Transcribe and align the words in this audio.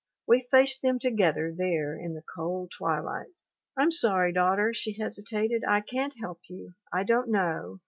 We 0.25 0.47
faced 0.49 0.81
them 0.81 0.97
together 0.97 1.53
there 1.55 1.95
in 1.95 2.15
the 2.15 2.23
cold 2.23 2.71
twilight." 2.71 3.27
Tm 3.77 3.93
sorry, 3.93 4.33
daughter' 4.33 4.73
she 4.73 4.93
hesitated 4.93 5.63
'I 5.63 5.81
can't 5.81 6.19
help 6.19 6.39
you. 6.49 6.73
I 6.91 7.03
don't 7.03 7.29
know 7.29 7.77